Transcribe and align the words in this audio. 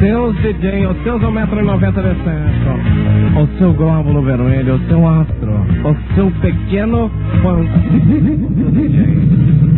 Seus 0.00 0.36
DJ, 0.38 0.86
os 0.86 1.02
seus 1.02 1.22
1,90m 1.22 1.92
de 1.92 2.14
centro, 2.24 3.40
o 3.40 3.46
seu 3.58 3.72
glóbulo 3.72 4.22
vermelho, 4.22 4.74
o 4.74 4.78
seu 4.88 5.06
astro, 5.06 5.52
o 5.84 6.14
seu 6.14 6.30
pequeno 6.42 7.10
fã. 7.42 7.60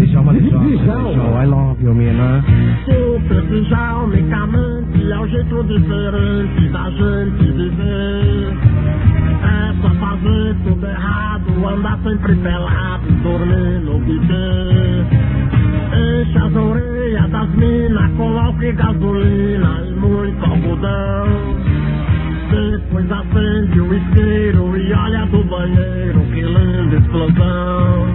Djalma 0.06 0.32
de. 0.34 0.50
Show, 0.50 1.42
I 1.42 1.46
love 1.46 1.84
you, 1.84 1.94
mina. 1.94 2.42
Super 2.84 3.42
Djalma, 3.42 4.04
unicamente 4.04 5.12
é 5.12 5.18
o 5.18 5.26
jeito 5.28 5.64
diferente 5.64 6.68
da 6.70 6.90
gente 6.90 7.52
viver. 7.52 8.56
É 9.42 9.74
só 9.82 9.90
fazer 9.90 10.56
tudo 10.64 10.86
errado, 10.86 11.68
andar 11.68 11.98
sempre 12.02 12.34
pelado, 12.36 13.06
dormir 13.22 13.80
no 13.84 13.98
bidê. 14.00 15.04
Enche 15.94 16.38
as 16.38 16.56
orelhas 16.56 17.30
das 17.30 17.50
minas, 17.50 18.10
coloque 18.12 18.72
gasolina 18.72 19.45
banheiro, 25.66 26.20
que 26.32 26.42
linda 26.42 26.96
explosão. 26.96 28.06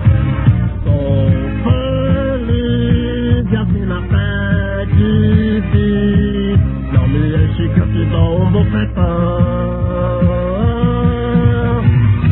Sou 0.84 1.30
feliz 1.64 3.52
e 3.52 3.56
a 3.56 3.66
mina 3.66 4.02
pede, 4.02 5.62
diz, 5.72 6.60
não 6.94 7.08
me 7.08 7.20
enche 7.36 7.70
que 7.70 7.80
eu 7.80 7.88
te 7.88 8.04
um 8.16 8.52
bofetão. 8.52 9.02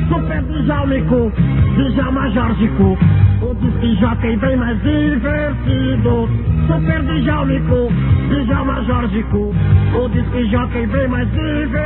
Super 0.09 0.41
Djalmico, 0.43 1.31
Djalma 1.75 2.29
Jorgico, 2.31 2.97
o 3.41 3.53
disque 3.55 3.95
jockey 3.99 4.37
bem 4.37 4.55
mais 4.57 4.81
divertido. 4.81 6.29
Super 6.67 7.03
Djalmico, 7.03 7.89
Djalma 8.29 8.83
Jorgico, 8.83 9.53
o 9.95 10.09
disque 10.09 10.45
jockey 10.49 10.85
bem 10.87 11.07
mais 11.07 11.29
divertido. 11.31 11.78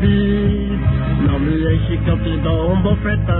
Bis, 0.00 1.28
não 1.30 1.38
me 1.38 1.74
enche 1.74 1.96
que 1.98 2.08
eu 2.10 2.18
te 2.18 2.36
dou 2.38 2.72
um 2.72 2.82
bofetão. 2.82 3.34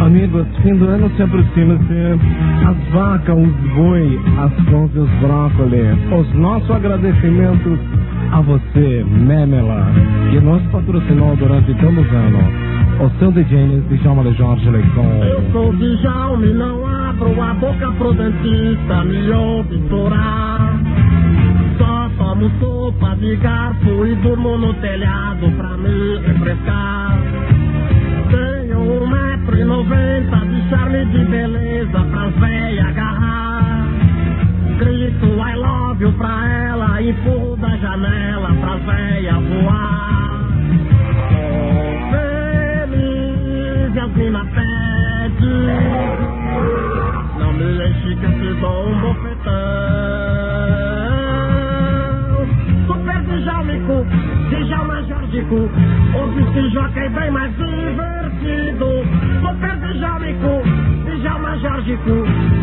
Amigos, 0.00 0.46
fim 0.62 0.74
do 0.76 0.86
ano 0.86 1.10
se 1.16 1.22
aproxima-se. 1.22 2.20
As 2.68 2.92
vacas, 2.92 3.36
os 3.36 3.74
boi, 3.74 4.20
as 4.38 4.52
couves 4.70 4.94
e 4.94 4.98
os 5.00 5.10
brócolis. 5.20 5.98
Os 6.12 6.34
nossos 6.34 6.70
agradecimentos 6.70 7.78
a 8.32 8.40
você, 8.40 9.04
Memela, 9.04 9.86
que 10.30 10.40
nos 10.40 10.62
patrocinou 10.70 11.34
durante 11.36 11.74
todos 11.74 11.98
os 12.06 12.12
anos. 12.12 12.44
O 13.00 13.10
seu 13.18 13.30
DJ 13.32 13.82
de 13.88 13.98
Djalma 13.98 14.22
de 14.24 14.32
Jorge 14.38 14.66
Eu 14.66 14.72
Leicon. 14.72 15.52
sou 15.52 15.72
Djalma 15.74 16.46
e 16.46 16.52
não 16.54 16.86
abro 16.86 17.42
a 17.42 17.54
boca 17.54 17.90
pro 17.98 18.12
dentista 18.14 19.04
me 19.04 19.30
obturar. 19.30 20.55
Só 20.55 20.55
sopa 22.86 23.16
de 23.16 23.34
garfo 23.36 24.06
e 24.06 24.14
durmo 24.16 24.56
no 24.56 24.72
telhado 24.74 25.50
pra 25.56 25.76
me 25.76 26.18
refrescar. 26.18 27.18
Tenho 28.30 28.78
um 28.78 29.06
metro 29.08 29.58
e 29.58 29.64
noventa 29.64 30.36
de 30.36 30.68
charme 30.68 31.02
e 31.02 31.06
de 31.06 31.24
beleza 31.24 32.00
pras 32.12 32.34
véia 32.36 32.86
agarrar. 32.86 33.88
Grito 34.78 35.26
I 35.26 35.54
love 35.56 36.00
you 36.00 36.12
pra 36.12 36.46
ela, 36.46 37.02
empurro 37.02 37.56
da 37.56 37.76
janela 37.76 38.54
pras 38.60 38.82
véia 38.84 39.34
voar. 39.34 40.44
Feliz 42.12 43.94
e 43.94 43.98
as 43.98 44.12
mina 44.14 44.44
pede 44.54 45.56
Não 47.38 47.52
me 47.52 47.88
enche 47.88 48.14
que 48.14 48.26
te 48.26 48.60
dou 48.60 48.88
um 48.88 49.00
bofetão 49.00 49.95
Djalma 55.36 55.44
Jorgico 55.44 55.68
O 56.14 56.28
disque 56.34 56.70
jockey 56.70 57.08
bem 57.10 57.30
mais 57.30 57.52
divertido 57.56 58.86
Super 59.42 59.76
Djalmico, 59.76 60.62
Djalma 61.20 61.58
Jorgico 61.58 62.10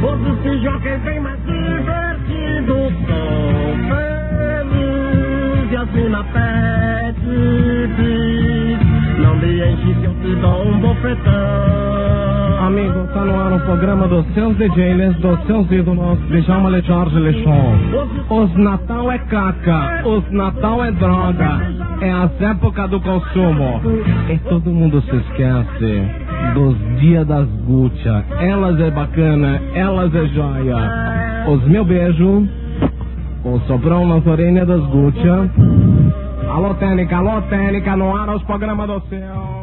O 0.01 0.17
disque 0.17 0.57
jockey 0.63 0.97
bem 0.97 1.19
mais 1.19 1.39
divertido 1.45 2.75
Sou 3.07 3.75
feliz 3.89 5.71
e 5.71 5.75
as 5.75 5.91
mina 5.91 6.23
pede 6.23 7.87
bis. 7.95 9.19
Não 9.19 9.35
me 9.35 9.71
enche 9.71 9.93
que 9.93 10.05
eu 10.05 10.13
te 10.15 10.35
dou 10.41 10.67
um 10.67 10.79
bofetão 10.79 11.83
Amigo, 12.65 13.07
tá 13.13 13.25
no 13.25 13.39
ar 13.39 13.51
o 13.51 13.59
programa 13.59 14.07
dos 14.07 14.25
seus 14.33 14.55
DJs, 14.55 15.17
dos 15.17 15.37
seus 15.45 15.69
ídolos, 15.69 16.17
de 16.29 16.41
Jorge 16.41 17.19
Lechon. 17.19 17.75
Os 18.29 18.55
Natal 18.55 19.11
é 19.11 19.17
caca, 19.19 20.07
os 20.07 20.31
Natal 20.31 20.85
é 20.85 20.91
droga, 20.93 21.59
é 22.03 22.11
as 22.11 22.41
épocas 22.41 22.89
do 22.89 22.99
consumo. 22.99 23.81
E 24.29 24.37
todo 24.49 24.69
mundo 24.71 25.01
se 25.01 25.15
esquece 25.15 26.05
dos 26.53 26.75
dias 26.99 27.25
das 27.25 27.47
Gucci. 27.65 28.09
Elas 28.39 28.79
é 28.79 28.91
bacana, 28.91 29.61
elas 29.73 30.13
é 30.13 30.25
joia. 30.27 30.77
Os 31.47 31.63
meu 31.67 31.85
beijo, 31.85 32.47
o 33.45 33.59
sobrão 33.67 34.05
nas 34.05 34.25
orelhas 34.27 34.67
das 34.67 34.81
Gucci. 34.87 35.27
Alô, 36.49 36.73
Técnica, 36.75 37.17
alô, 37.17 37.41
Técnica, 37.43 37.95
no 37.95 38.15
ar 38.15 38.29
os 38.29 38.43
programas 38.43 38.87
do 38.87 39.01
céu. 39.09 39.62